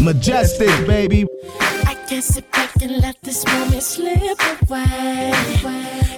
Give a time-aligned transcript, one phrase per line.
[0.00, 1.26] majestic, baby.
[1.86, 4.38] I can't sit back and let this moment slip
[4.68, 5.32] away.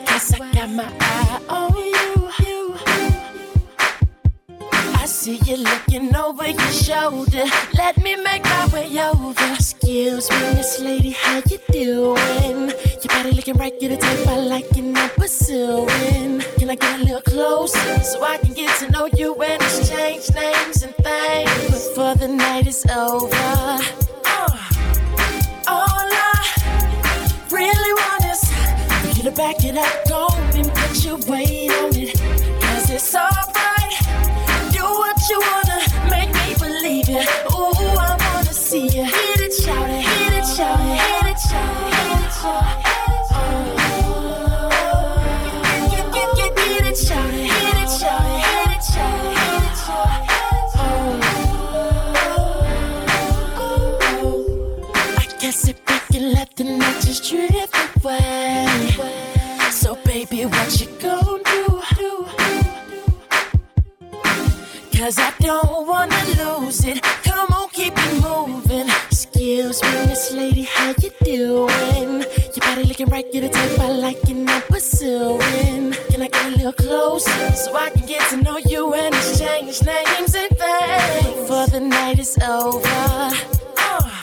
[0.06, 1.71] Cause I got my eye on
[5.22, 7.44] see you looking over your shoulder.
[7.74, 9.54] Let me make my way over.
[9.54, 12.72] Excuse me, Miss Lady, how you doing?
[13.02, 16.40] Your body looking right, get a type I like and I'm pursuing.
[16.58, 20.34] Can I get a little closer so I can get to know you and exchange
[20.34, 23.30] names and things before the night is over?
[24.26, 24.58] Uh,
[25.68, 28.42] all I really want is
[29.02, 30.26] for you to back it up, go
[30.58, 32.18] and put your weight on it.
[32.60, 33.71] Cause it's alright
[35.30, 35.78] you wanna
[36.10, 37.28] make me believe it.
[37.52, 39.04] Ooh, I wanna see you.
[39.04, 42.91] Hit it, shout it, hit it, shout it, hit it, shout hit it, shout it.
[65.02, 67.02] Cause I don't wanna lose it.
[67.24, 68.88] Come on, keep it moving.
[69.10, 72.20] Excuse me, Miss Lady, how you doing?
[72.22, 75.90] Your body looking right, you're the type I like and I'm pursuing.
[76.08, 79.82] Can I get a little closer so I can get to know you and exchange
[79.82, 81.34] names and things?
[81.34, 82.80] Before the night is over.
[82.86, 84.20] Oh,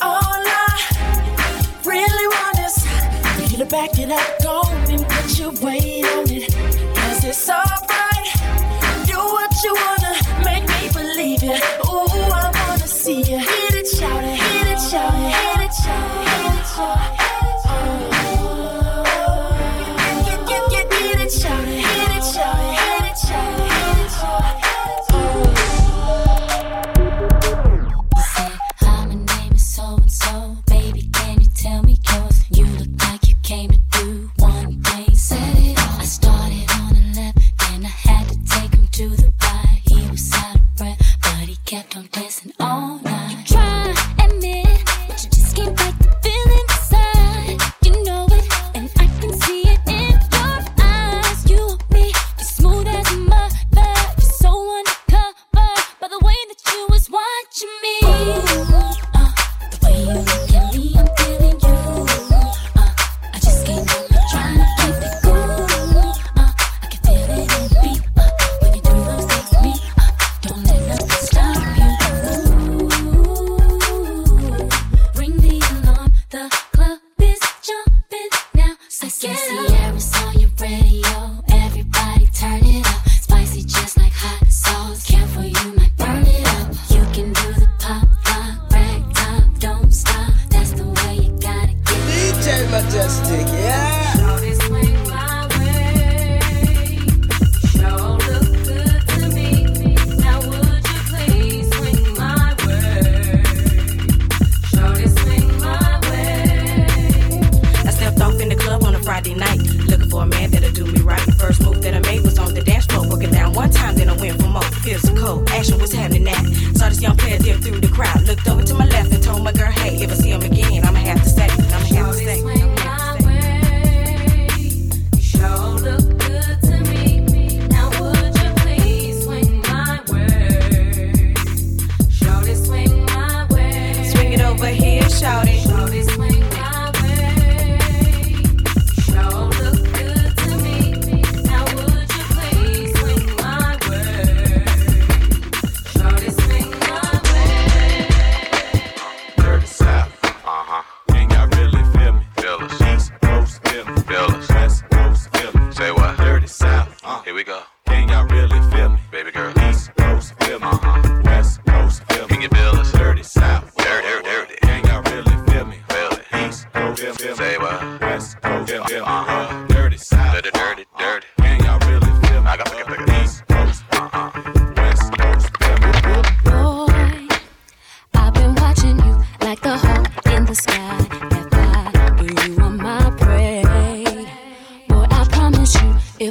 [0.00, 6.06] all I really want is you to back it up, go and put your weight
[6.06, 6.54] on it.
[6.96, 7.73] Cause it's all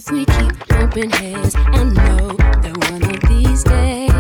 [0.06, 4.13] if we keep bumping heads, I know that one of these days.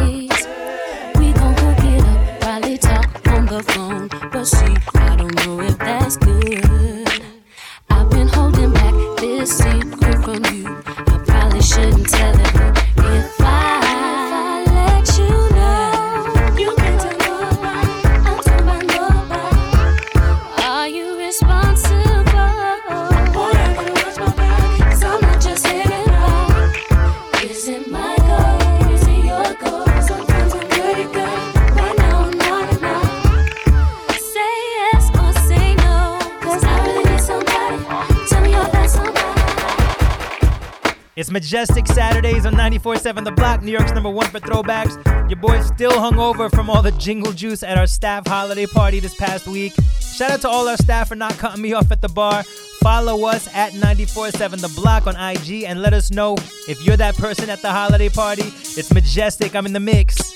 [42.45, 44.97] On 94.7 The Block, New York's number one for throwbacks.
[45.29, 49.15] Your boy's still hungover from all the jingle juice at our staff holiday party this
[49.15, 49.71] past week.
[50.01, 52.43] Shout out to all our staff for not cutting me off at the bar.
[52.81, 56.35] Follow us at 94.7 The Block on IG and let us know
[56.67, 58.43] if you're that person at the holiday party.
[58.43, 59.55] It's Majestic.
[59.55, 60.32] I'm in the mix.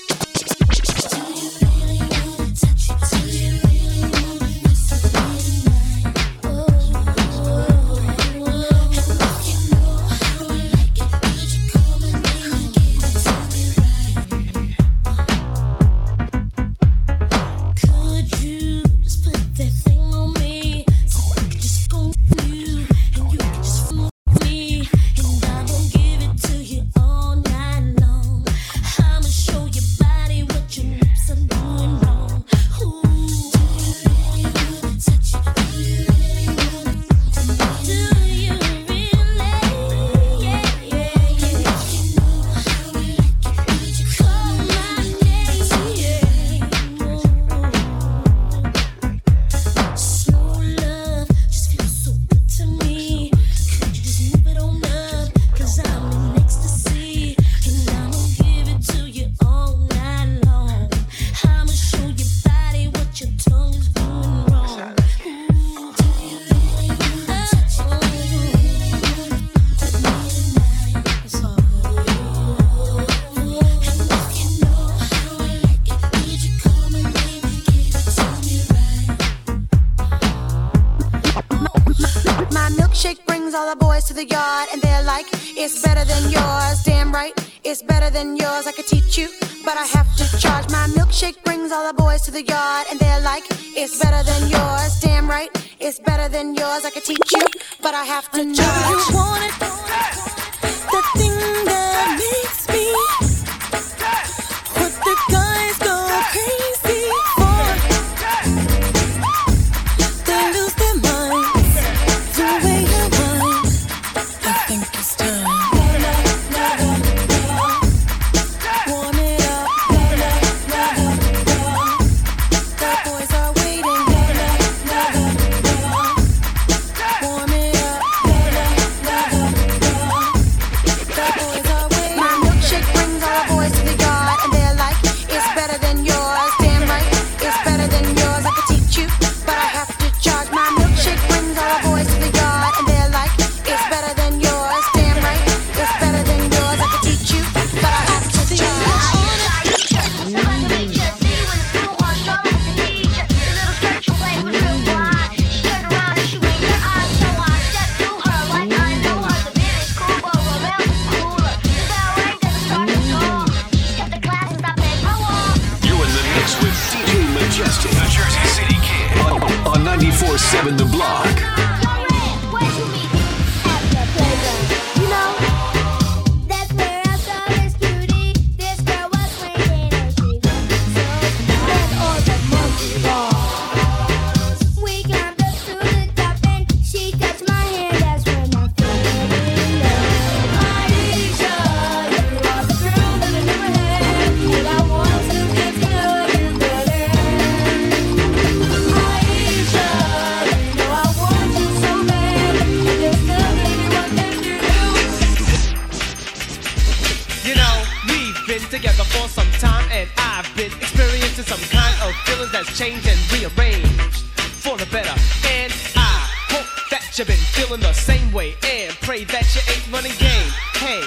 [208.70, 213.18] together for some time, and I've been experiencing some kind of feelings that's changed and
[213.32, 214.24] rearranged
[214.62, 215.14] for the better.
[215.48, 219.92] And I hope that you've been feeling the same way, and pray that you ain't
[219.92, 220.50] running game.
[220.74, 221.02] Hey,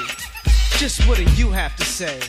[0.78, 2.20] just what do you have to say?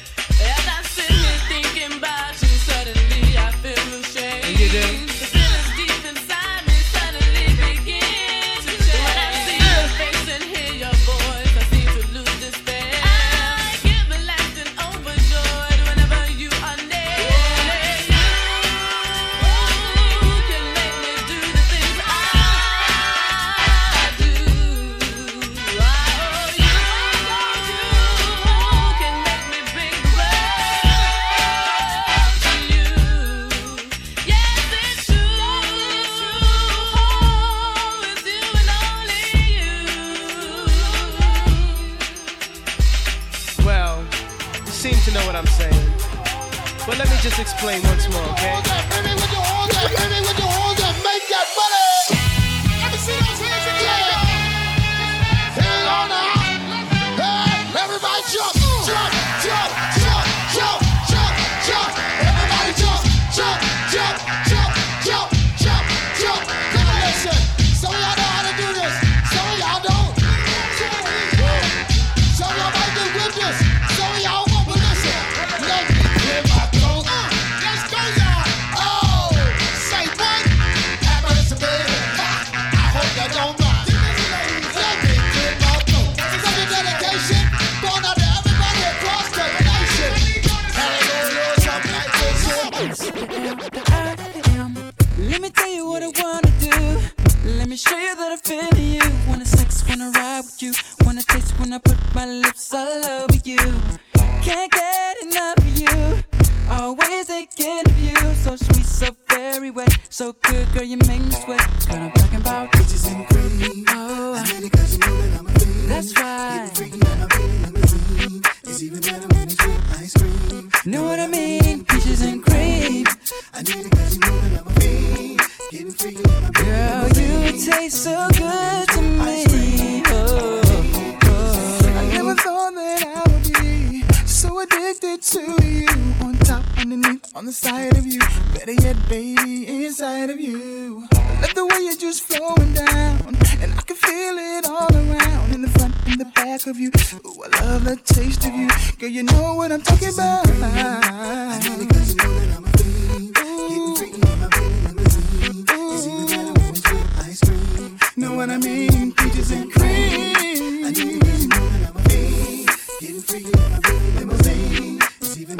[165.47, 165.53] So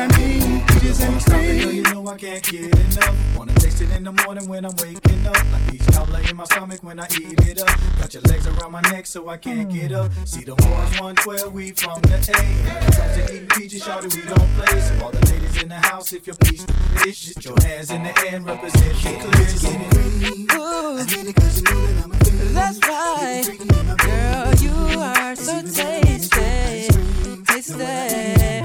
[0.00, 0.64] I mean?
[0.66, 3.14] Peaches ain't stuffing, you know I can't get enough.
[3.36, 5.36] Wanna taste it in the morning when I'm waking up.
[5.52, 7.68] Like peach coulis in my stomach when I eat it up.
[7.98, 10.10] Got your legs around my neck so I can't get up.
[10.24, 12.16] See the boys 112, we from the A.
[12.16, 12.26] When
[12.76, 14.80] it comes to eating peaches, shawty, we don't play.
[14.80, 18.02] So all the ladies in the house, if you're pleased fish, put your hands in
[18.02, 19.28] the air and represent the clear.
[20.20, 20.52] Get I
[21.04, 22.14] need it cause you know that I'm a
[22.54, 23.46] That's right.
[23.98, 26.99] Girl, you are so tasty.
[27.62, 28.60] Tasty.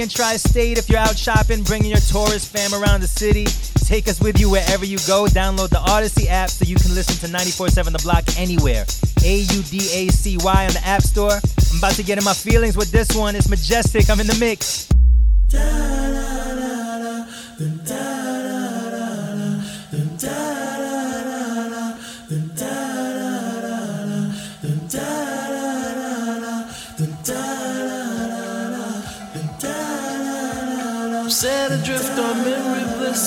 [0.00, 0.78] And Tri State.
[0.78, 3.46] If you're out shopping, bringing your tourist fam around the city,
[3.84, 5.26] take us with you wherever you go.
[5.26, 8.84] Download the Audacy app so you can listen to 94.7 The Block anywhere.
[9.24, 11.32] A U D A C Y on the App Store.
[11.32, 13.34] I'm about to get in my feelings with this one.
[13.34, 14.08] It's majestic.
[14.08, 14.88] I'm in the mix.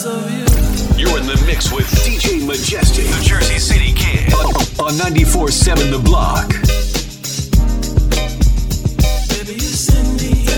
[0.01, 4.50] You're in the mix with DJ Majestic, the Jersey City Kid, on,
[4.81, 6.50] on 94.7 The Block.
[9.29, 10.50] Baby, you send me.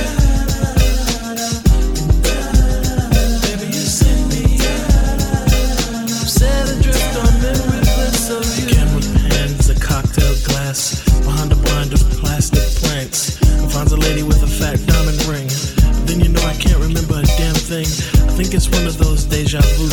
[3.43, 4.59] Baby, you send me.
[6.23, 8.71] Set adrift on memory bliss of you.
[8.71, 11.03] Camera pans, a cocktail glass.
[11.19, 13.43] Behind a blind of plastic plants.
[13.75, 15.50] I a lady with a fat diamond ring.
[16.05, 17.88] Then you know I can't remember a damn thing.
[18.33, 19.92] I think it's one of those deja vu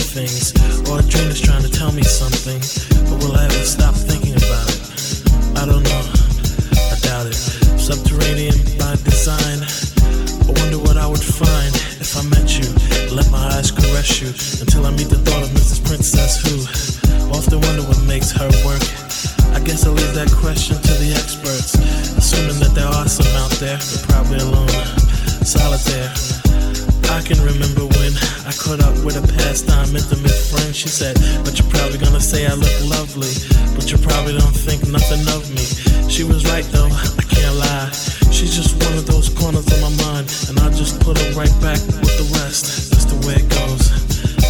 [28.51, 30.75] I caught up with a pastime intimate friend.
[30.75, 31.15] She said,
[31.45, 33.31] But you're probably gonna say I look lovely,
[33.77, 35.63] but you probably don't think nothing of me.
[36.11, 37.91] She was right though, I can't lie.
[38.35, 41.55] She's just one of those corners of my mind, and I just put her right
[41.63, 42.91] back with the rest.
[42.91, 43.87] That's the way it goes,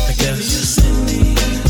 [0.09, 1.70] I guess.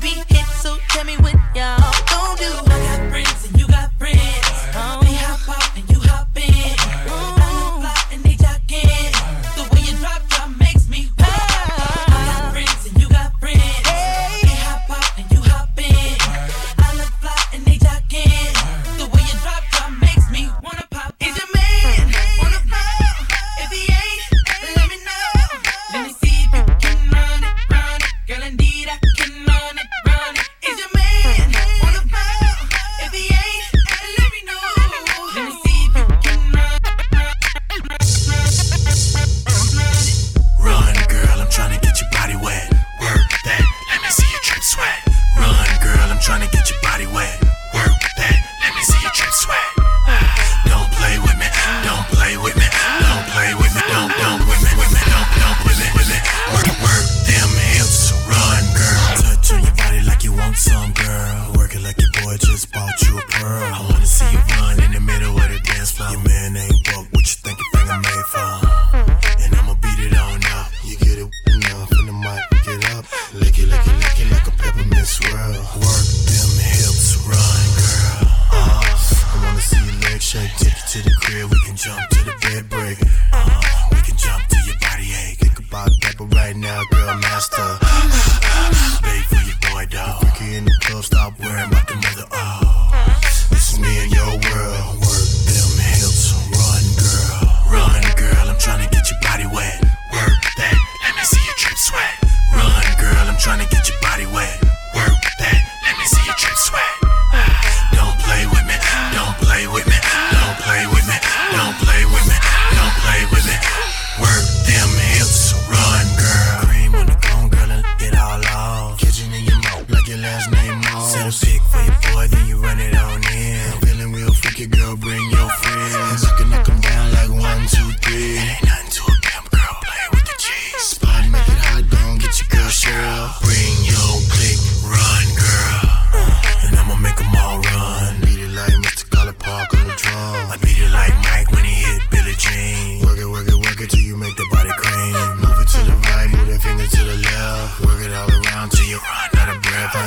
[0.00, 0.46] be hit.
[0.62, 2.69] So tell me what y'all gon' do.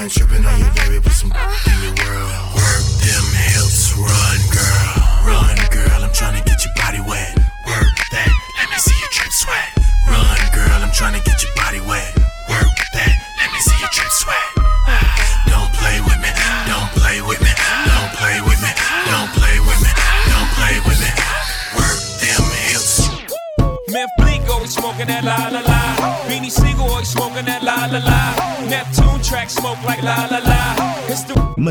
[0.04, 1.00] I tripping on you, baby,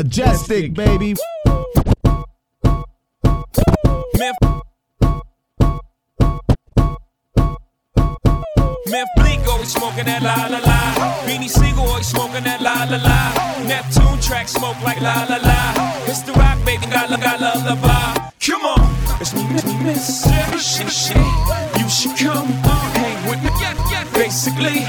[0.03, 1.15] Majestic, baby.
[4.17, 4.35] Meth.
[8.89, 11.23] Memphis Bleek always smoking that la la la.
[11.25, 13.65] Beanie Sigel always smoking that la la la.
[13.65, 15.73] Neptune track smoke like la la la.
[16.05, 18.29] It's the rock baby, got la got la la la.
[18.45, 18.81] Come on,
[19.21, 20.27] it's me, me, miss.
[20.59, 21.15] Shit, shit.
[21.79, 22.47] You should come
[22.99, 23.51] hang with me.
[24.13, 24.83] Basically.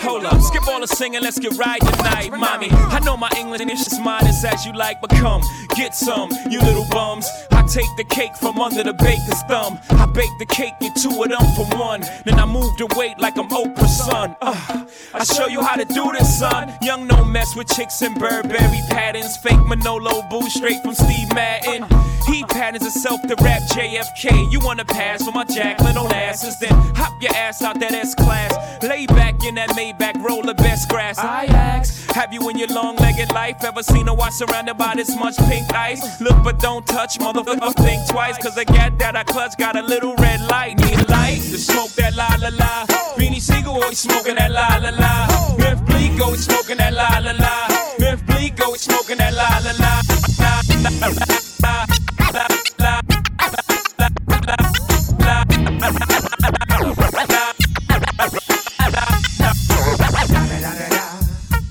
[0.00, 2.68] Hold up, skip all the singing, let's get right tonight, mommy.
[2.70, 3.98] I know my English ain't as
[4.44, 5.42] as you like, but come,
[5.76, 7.28] get some, you little bums.
[7.50, 9.78] I take the cake from under the baker's thumb.
[9.90, 12.00] I bake the cake, get two of them for one.
[12.24, 14.36] Then I move the weight like I'm Oprah's son.
[14.40, 14.84] Uh,
[15.20, 16.72] I show you how to do this, son.
[16.80, 19.36] Young no mess with chicks and Burberry patterns.
[19.36, 21.84] Fake Manolo boo straight from Steve Madden.
[22.26, 24.50] He patterns himself to rap JFK.
[24.50, 26.58] You wanna pass for my Jacqueline Onassis?
[26.58, 28.82] Then hop your ass out that S class.
[28.82, 31.18] Lay back in that Maybach, roll the best grass.
[31.18, 34.94] I ask, have you in your long legged life ever seen a watch surrounded by
[34.94, 36.18] this much pink ice?
[36.22, 37.74] Look but don't touch, motherfucker.
[37.74, 40.78] Think twice, cause the gat that I clutch got a little red light.
[40.78, 43.09] Need a light to smoke that la la la.
[43.20, 45.26] Beanie Sigel oh, always smoking that la la la.
[45.58, 47.68] Memphis Bleek oh, always smoking that la la la.
[47.98, 50.00] Memphis Bleek oh, always smoking that la la la.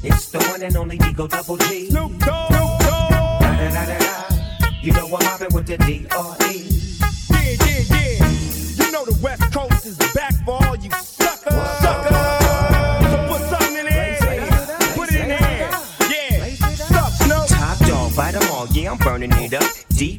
[0.03, 1.89] It's the one and only Digo Double G.
[1.89, 2.51] Snoop Dogg.
[4.83, 6.38] You know I'm mobbing with the D.R.E.
[19.09, 20.18] burning it up.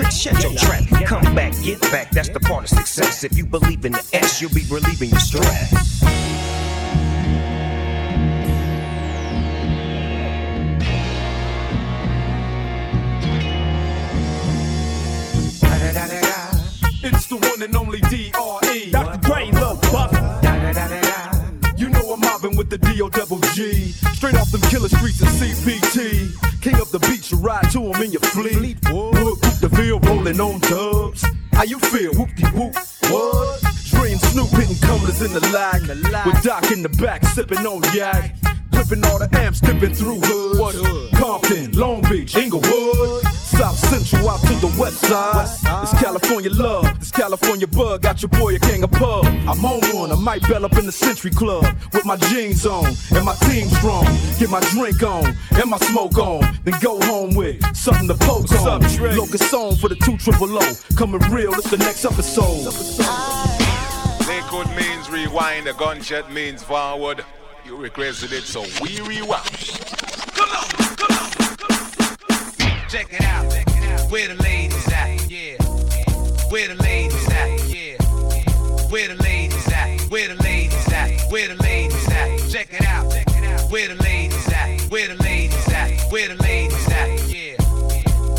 [0.00, 0.84] trick, shut your trap.
[1.06, 3.24] Come back, get back, that's the part of success.
[3.24, 6.02] If you believe in the S, you'll be relieving your stress.
[17.02, 18.90] It's the one and only D.R.E.
[18.90, 19.18] Dr.
[19.20, 20.12] Dre, Lil Buck.
[21.78, 23.08] You know I'm mobbing with the D.O.
[23.08, 23.92] double G.
[24.14, 26.60] Straight off them killer streets of CPT.
[26.60, 28.78] King up the beach, you ride to him in your fleet.
[28.84, 29.39] Veal
[30.30, 31.24] rolling on dubs.
[31.52, 32.12] How you feel?
[32.14, 32.74] Whoop de whoop.
[33.10, 33.62] What?
[33.86, 35.82] Dre and Snoop hitting cumblers in the lag.
[36.26, 38.36] With Doc in the back, sipping on yak.
[38.70, 41.12] Dripping all the amps, dipping through hood?
[41.14, 43.24] Compton, Long Beach, Inglewood.
[43.80, 45.46] South Central out to the west side.
[45.82, 48.02] It's California love, this California bug.
[48.02, 49.24] Got your boy a king of pub.
[49.24, 52.86] I'm on one, I might bell up in the Century Club with my jeans on
[53.14, 54.04] and my team strong.
[54.38, 58.50] Get my drink on and my smoke on, then go home with something to poke
[58.52, 58.82] on.
[59.16, 60.72] Locust song for the two triple O.
[60.96, 62.66] Coming real, it's the next episode.
[64.26, 67.24] Liquid means rewind, a gunshot means forward.
[67.64, 70.89] You requested it, so we rewind.
[72.90, 73.44] Check it out.
[74.10, 75.30] Where the ladies at?
[75.30, 75.62] Yeah.
[76.50, 77.68] Where the ladies at?
[77.68, 77.96] Yeah.
[78.90, 80.00] Where the ladies at?
[80.10, 81.30] Where the ladies at?
[81.30, 82.50] Where the ladies at?
[82.50, 83.06] Check it out.
[83.70, 84.80] Where the ladies at?
[84.90, 86.10] Where the ladies at?
[86.10, 87.28] Where the ladies at?
[87.28, 87.62] Yeah.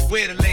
[0.09, 0.50] Where the ladies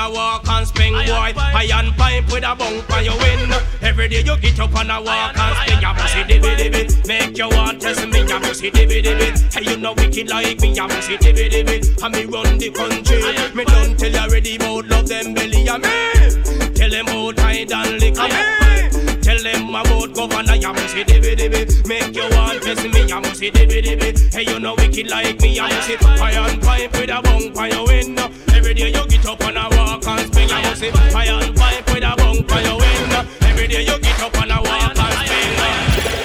[0.00, 1.32] and a walk and spin boy.
[1.36, 3.58] Iron pipe with a bung for your window.
[3.82, 5.80] Every day you get up and a walk and spin.
[5.80, 7.06] You must see dibby dibby.
[7.06, 8.20] Make you want test me.
[8.20, 9.52] You must see dibby dibby.
[9.52, 10.74] Hey you know wicked like me.
[10.74, 12.02] You must see dibby dibby.
[12.02, 13.20] And me run the country.
[13.54, 15.68] Me don't tell you already about love them belly.
[15.68, 18.28] And me tell them about tide and liquor.
[18.28, 20.54] me tell them about governor.
[20.54, 21.86] You must see dibby dibby.
[21.88, 23.06] Make you want test me.
[23.06, 24.32] You must see dibby dibby.
[24.32, 25.54] Hey you know wicked like me.
[25.56, 28.30] You must see iron pipe with a bung for your window.
[28.70, 30.48] Every day you get up and a walk and spin.
[30.48, 33.26] You must see iron pipe with a bung for your window.
[33.40, 35.50] Every day you get up and a walk and spin.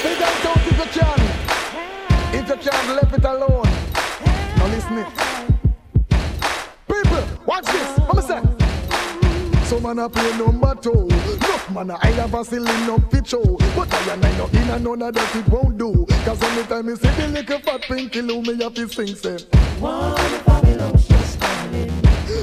[0.03, 1.19] Big out out if you can.
[2.36, 3.65] If you can, leave it alone.
[4.58, 5.08] Now listen it.
[6.88, 7.97] People, watch this.
[7.97, 9.65] What me say?
[9.65, 10.91] Some man a play number two.
[10.91, 13.58] Look man, I have a ceiling up fit show.
[13.75, 16.05] But I and I know in and none of that it won't do.
[16.23, 19.34] Cause anytime you see the little fat pinky loo, me have to sing say.
[19.34, 19.39] Eh.
[19.79, 21.24] One Babylon's just coming.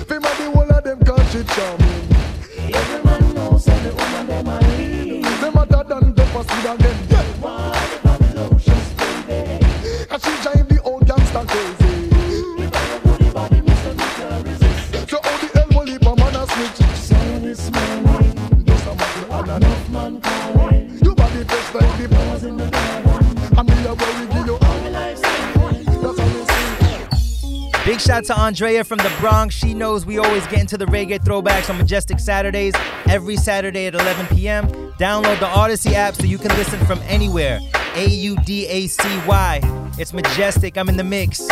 [0.04, 0.41] Fima the
[28.02, 29.54] shout to Andrea from the Bronx.
[29.54, 32.74] She knows we always get into the reggae throwbacks on Majestic Saturdays
[33.08, 34.66] every Saturday at 11 p.m.
[34.98, 37.60] Download the Audacy app so you can listen from anywhere.
[37.94, 39.60] A U D A C Y.
[39.98, 40.76] It's Majestic.
[40.76, 41.46] I'm in the mix.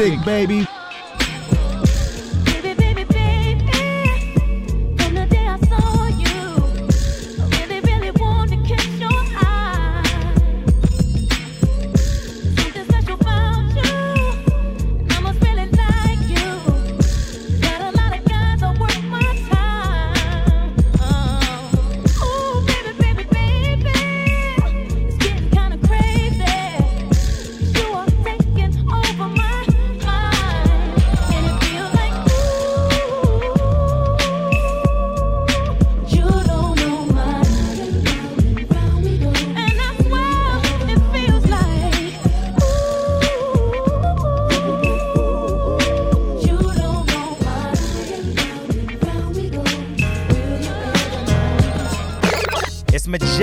[0.00, 0.69] stick, baby.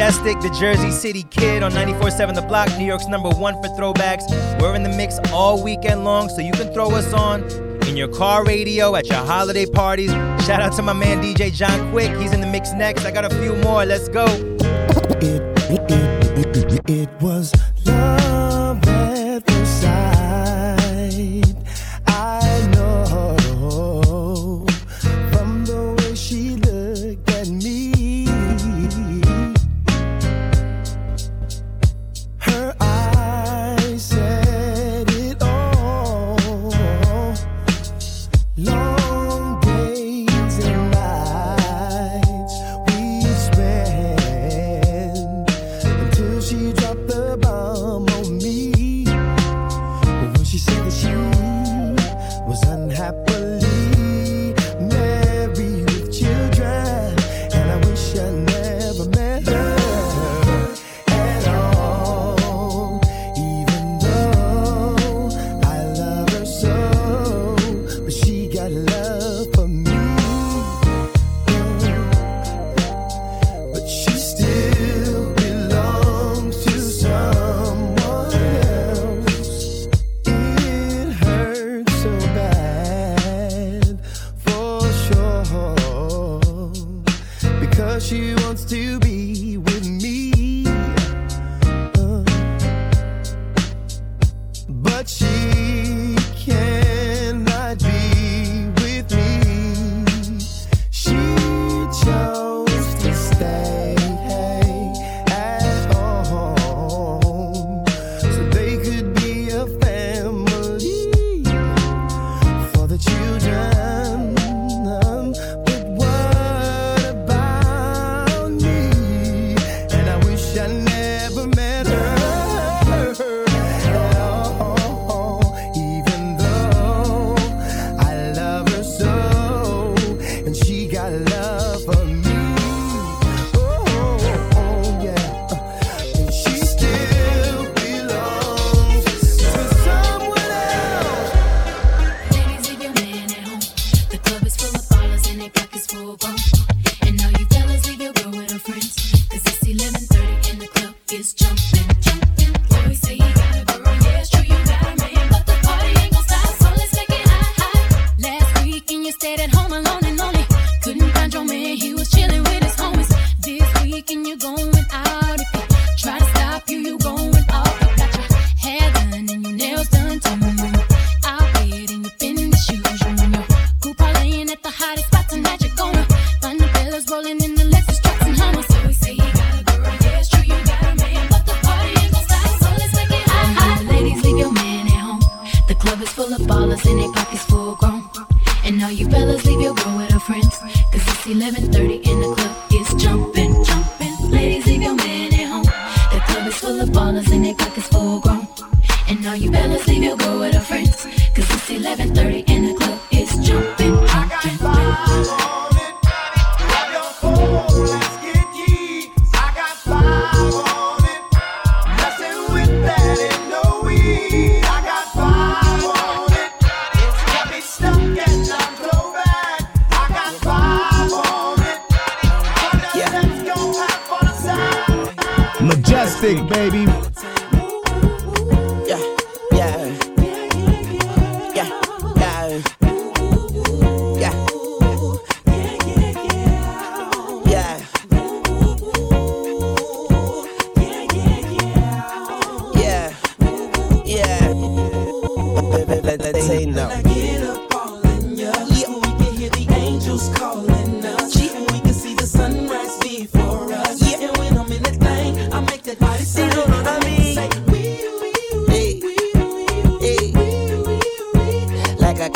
[0.07, 4.23] The Jersey City kid on 94.7 The Block, New York's number one for throwbacks.
[4.61, 7.43] We're in the mix all weekend long, so you can throw us on
[7.89, 10.09] in your car radio, at your holiday parties.
[10.45, 12.15] Shout out to my man DJ John Quick.
[12.15, 13.03] He's in the mix next.
[13.03, 13.83] I got a few more.
[13.83, 14.25] Let's go.
[15.19, 17.51] It, it, it, it was
[17.85, 18.46] love.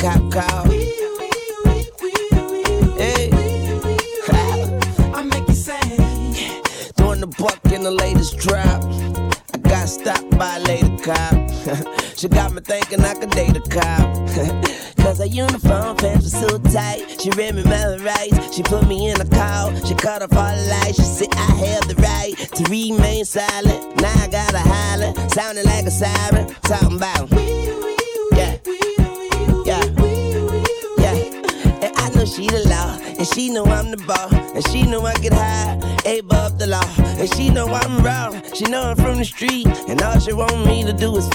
[0.01, 0.65] Cop car.
[2.97, 3.29] Hey.
[5.13, 5.53] I make you
[6.97, 8.83] Throwing the buck in the latest drop.
[9.53, 11.35] I got stopped by a lady cop.
[12.17, 14.09] she got me thinking I could date a cop.
[14.97, 17.21] Cause her uniform pants were so tight.
[17.21, 18.55] She read me my rights.
[18.55, 19.75] She put me in a call.
[19.85, 20.97] She cut off all the lights.
[20.97, 23.70] She said I have the right to remain silent.
[38.61, 39.65] She know I'm from the street.
[39.87, 41.27] And all she want me to do is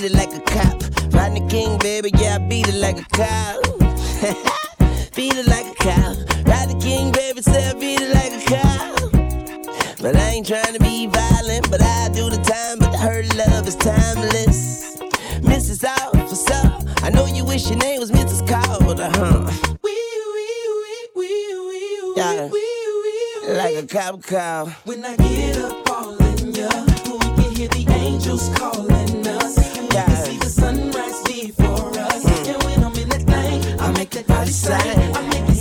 [0.00, 0.82] beat it like a cop.
[1.12, 3.62] Rodney King, baby, yeah, I beat it like a cop.
[5.14, 6.16] beat it like a cop.
[6.46, 10.00] Rodney King, baby, say I beat it like a cop.
[10.00, 12.78] But I ain't trying to be violent, but I do the time.
[12.78, 14.96] But her love is timeless.
[15.40, 15.84] Mrs.
[15.84, 18.46] Officer, I know you wish your name was Mrs.
[18.48, 19.50] Carter, huh?
[22.16, 22.48] Yeah,
[23.54, 24.66] like a cop car.
[24.84, 26.68] When I get up all in ya,
[27.04, 29.69] we can hear the angels calling us.
[30.50, 32.24] Sunrise before us.
[33.26, 35.56] Thing, I make body say, I make it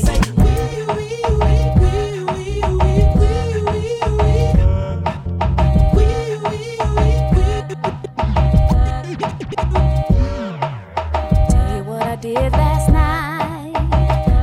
[11.49, 13.73] Tell you what I did last night.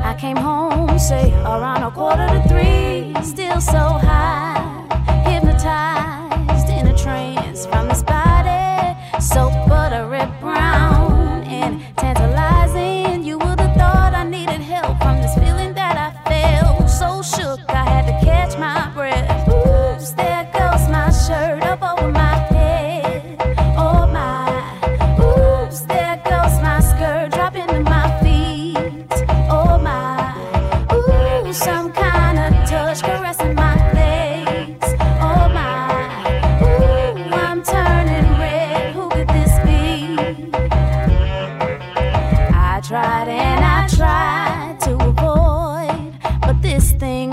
[0.04, 3.14] I came home, say around a quarter to three.
[3.24, 4.05] Still so high,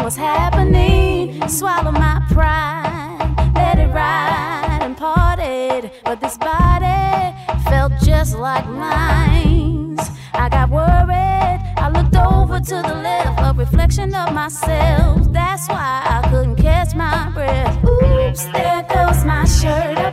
[0.04, 1.48] was happening.
[1.48, 5.92] Swallow my pride, let it ride and parted.
[6.04, 7.34] But this body
[7.70, 9.98] felt just like mine.
[10.34, 11.60] I got worried.
[11.78, 15.32] I looked over to the left, a reflection of myself.
[15.32, 17.78] That's why I couldn't catch my breath.
[17.86, 20.13] Oops, there goes my shirt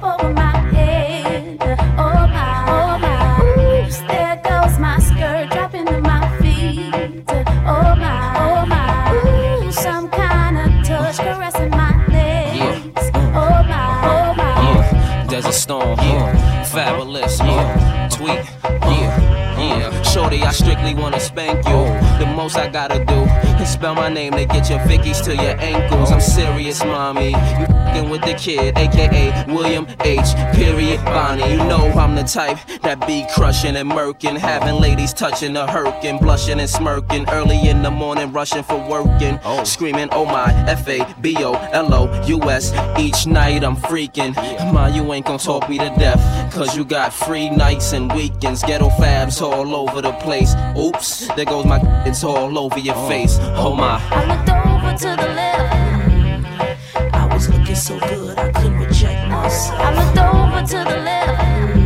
[20.38, 22.09] I strictly wanna spank you.
[22.40, 23.20] Most I gotta do
[23.62, 26.10] is spell my name to get your Vickies to your ankles.
[26.10, 27.32] I'm serious, mommy.
[27.32, 30.34] You fing with the kid, aka William H.
[30.54, 31.50] Period Bonney.
[31.50, 36.16] You know I'm the type that be crushing and murking, having ladies touching the hurkin',
[36.16, 37.28] blushing and smirking.
[37.28, 39.62] Early in the morning, rushing for working, oh.
[39.64, 42.72] screaming, oh my, F A B O L O U S.
[42.98, 44.34] Each night I'm freaking.
[44.72, 48.62] Ma, you ain't gon' talk me to death, cause you got free nights and weekends.
[48.62, 50.54] Ghetto fabs all over the place.
[50.74, 53.38] Oops, there goes my, it's all over your face.
[53.40, 54.00] Oh my.
[54.10, 57.14] I looked over to the left.
[57.14, 59.80] I was looking so good, I couldn't reject myself.
[59.80, 61.79] I looked over to the left.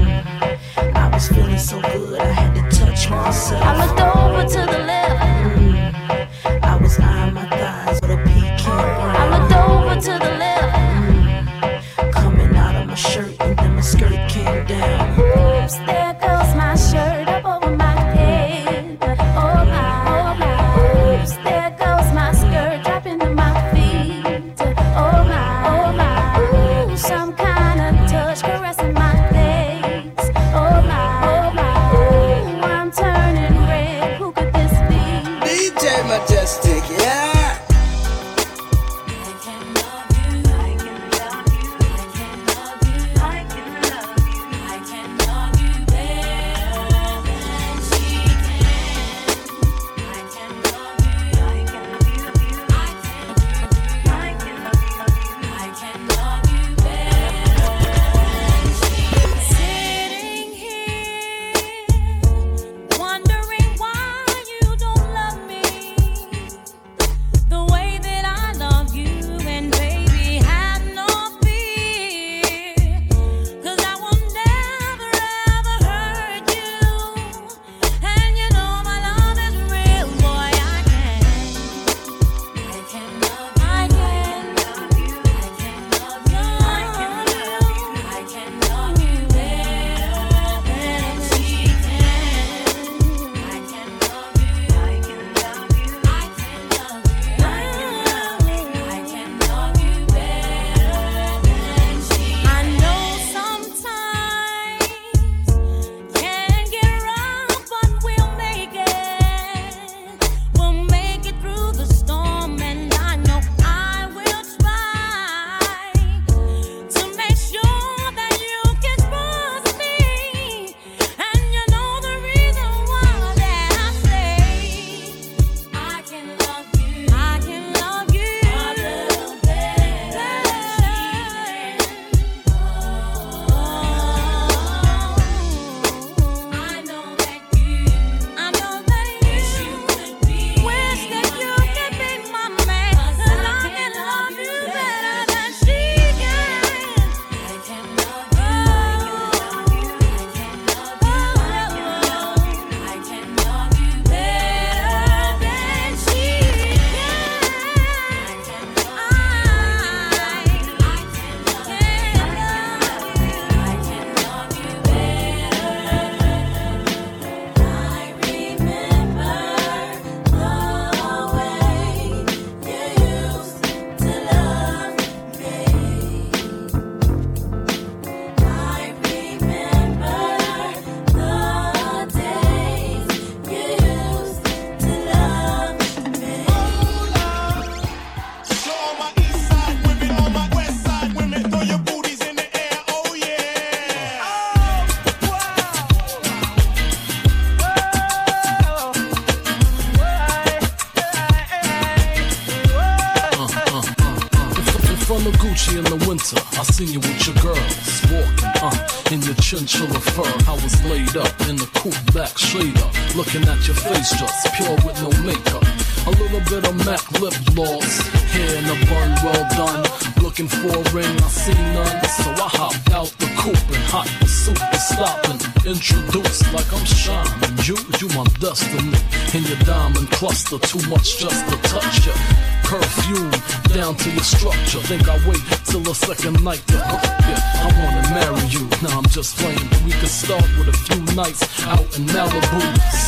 [211.84, 215.62] Coupe back shader, looking at your face just pure with no makeup.
[216.06, 218.00] A little bit of MAC lip gloss,
[218.32, 219.84] hair in a bun, well done.
[220.22, 224.08] Looking for a ring, I see none, so I hopped out the coupe and hot
[224.18, 225.40] pursuit is stopping.
[225.70, 228.96] Introduced like I'm shining, you, you my destiny.
[229.34, 232.53] In your diamond cluster, too much just to touch ya.
[232.64, 233.30] Perfume
[233.72, 234.80] down to your structure.
[234.80, 237.36] Think I wait till the second night to hook ya.
[237.64, 238.66] I wanna marry you.
[238.82, 239.68] Now I'm just playing.
[239.84, 242.60] We could start with a few nights out in Malibu,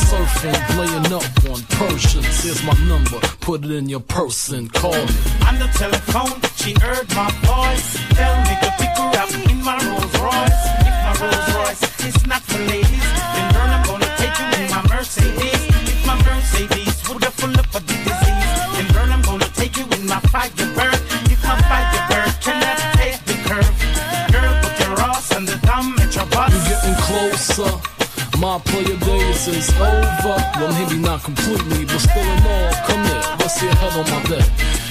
[0.07, 2.43] surfing, laying up on Persians.
[2.43, 3.19] Here's my number.
[3.41, 5.15] Put it in your purse and Call me.
[5.47, 7.97] On the telephone, she heard my voice.
[8.19, 10.63] Tell me to pick her up in my Rolls Royce.
[10.89, 13.56] If my Rolls Royce is not for ladies, then
[29.55, 30.37] is over.
[30.59, 32.71] Well, maybe not completely, but still in all.
[32.87, 34.45] Come here, rest your head on my bed.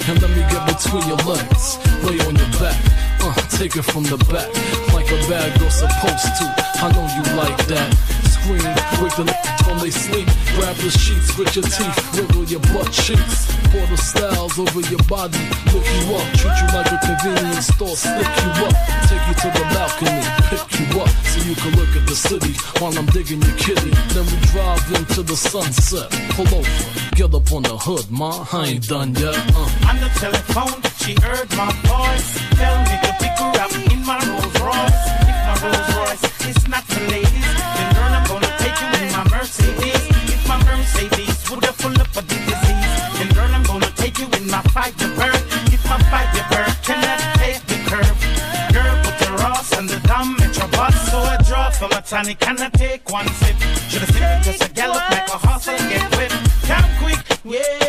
[0.08, 1.78] And let me get between your legs.
[2.04, 2.78] Lay on your back.
[3.20, 4.48] Uh, take it from the back.
[4.94, 6.46] Like a bad girl supposed to.
[6.82, 8.25] I know you like that.
[8.46, 8.62] Scream,
[9.02, 9.26] wake the
[9.66, 10.28] when they sleep.
[10.54, 11.98] Grab the sheets with your teeth.
[12.14, 13.50] Wiggle your butt cheeks.
[13.74, 15.42] Pour the styles over your body.
[15.74, 16.22] Look you up.
[16.38, 17.98] Treat you like a convenience store.
[17.98, 18.74] Slick you up.
[19.10, 20.22] Take you to the balcony.
[20.46, 23.90] Pick you up so you can look at the city while I'm digging your kitty.
[24.14, 26.06] Then we drive into the sunset.
[26.38, 26.70] Pull over,
[27.18, 28.46] get up on the hood, ma.
[28.52, 29.34] I ain't done yet.
[29.58, 29.90] Uh.
[29.90, 32.30] On the telephone, she heard my voice.
[32.54, 35.02] Tell me to pick her up in my Rolls Royce.
[35.26, 37.95] If my Rolls Royce is not for ladies,
[41.64, 45.42] Have full up of the disease, then girl, I'm gonna take you in my Firebird.
[45.72, 48.18] If my Firebird cannot take the curve,
[48.72, 51.10] girl, put your ass on the dumb at your bus.
[51.10, 53.56] So I draw from a tonic, can I take one sip?
[53.88, 56.34] Should've sipped just a gallop like a horse and get whipped.
[56.66, 57.85] Come quick, yeah.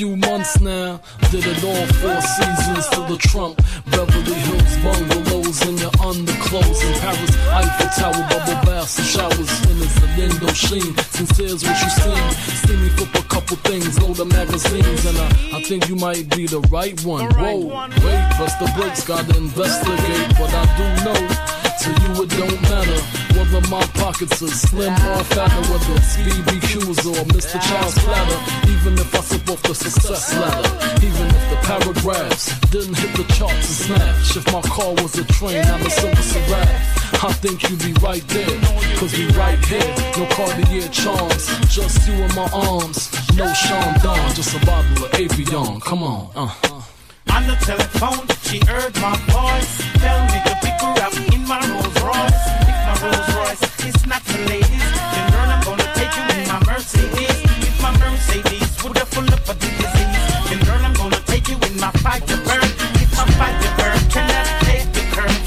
[0.00, 0.98] Few months now.
[1.30, 3.60] Did it all four seasons to the Trump.
[3.92, 6.80] Beverly Hills bungalows in your underclothes.
[6.88, 9.52] In Paris, Eiffel Tower, bubble baths and showers.
[9.68, 10.96] In his Lindo Sheen.
[11.12, 12.30] Sincere's what you seen.
[12.64, 15.04] See me flip a couple things, go to magazines.
[15.04, 17.26] And I, I think you might be the right one.
[17.34, 20.28] Whoa, wait, press the brakes, gotta investigate.
[20.38, 21.59] But I do know.
[21.80, 23.00] To you it don't matter
[23.32, 27.56] whether my pockets are slim or fatter, whether it's BBQs or Mr.
[27.56, 28.70] Chow's platter.
[28.70, 30.68] Even if I sip off the success ladder,
[31.06, 34.36] even if the paragraphs didn't hit the charts and smash.
[34.36, 37.24] If my car was a train, I'm a Seraph.
[37.24, 38.60] I think you'd be right there,
[38.98, 39.94] cause we right here.
[40.18, 43.08] No Cartier charms, just you in my arms.
[43.36, 45.80] No Sean Don, just a bottle of Avion.
[45.80, 46.79] Come on, uh.
[47.28, 49.82] On the telephone, she heard my voice.
[50.00, 52.42] Tell me to pick her up in my Rolls Royce.
[52.64, 56.48] If my Rolls Royce is not for ladies, then girl, I'm gonna take you in
[56.48, 57.38] my Mercedes.
[57.68, 61.48] If my Mercedes would have full up of the disease, then girl, I'm gonna take
[61.48, 62.72] you in my Firebird.
[62.98, 65.38] If my Firebird cannot take the curve.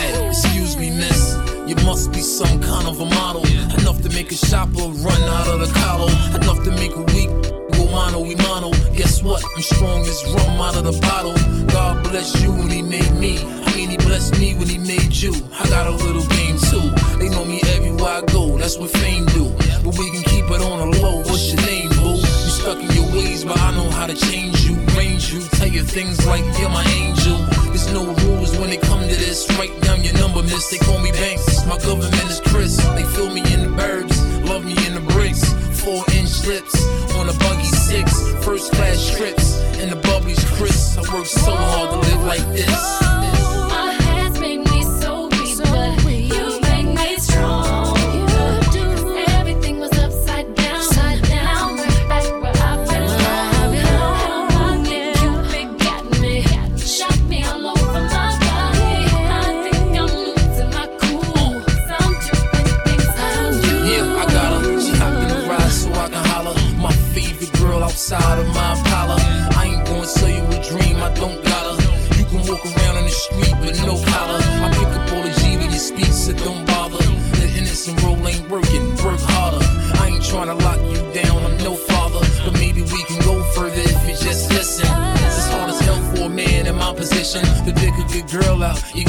[0.00, 1.36] Hey, excuse me, miss.
[1.66, 3.46] You must be some kind of a model.
[3.78, 6.10] Enough to make a shopper run out of the collar.
[6.34, 7.27] Enough to make a weak
[9.42, 9.56] what?
[9.56, 11.34] I'm strong as rum out of the bottle.
[11.66, 13.38] God bless you when he made me.
[13.38, 15.32] I mean, he blessed me when he made you.
[15.58, 16.90] I got a little game too.
[17.18, 18.58] They know me everywhere I go.
[18.58, 19.50] That's what fame do.
[19.84, 21.18] But we can keep it on the low.
[21.18, 22.16] What's your name, boo?
[22.16, 25.68] You stuck in your ways, but I know how to change you, range you, tell
[25.68, 27.38] you things like you're my angel.
[27.70, 29.48] There's no rules when it come to this.
[29.58, 30.68] Write down your number, miss.
[30.70, 31.66] They call me Banks.
[31.66, 32.76] My government is Chris.
[32.96, 34.16] They fill me in the burbs,
[34.48, 35.44] love me in the bricks.
[35.82, 36.77] Four inch lips
[40.70, 43.07] I work so hard to live like this.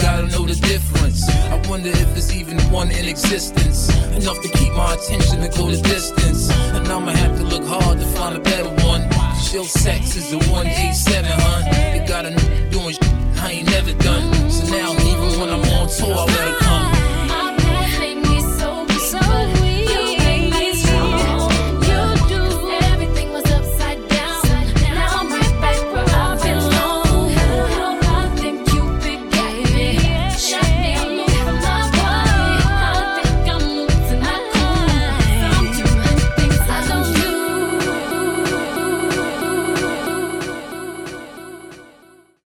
[0.09, 1.29] Gotta know the difference.
[1.53, 3.89] I wonder if there's even one in existence.
[4.17, 6.49] Enough to keep my attention to go the distance.
[6.75, 9.01] And I'ma have to look hard to find a better one.
[9.47, 11.61] Chill sex is the 187, hun.
[11.95, 12.99] You got a n- doing sh-
[13.43, 14.25] I ain't never done.
[14.49, 16.88] So now, even when I'm on tour, I let her come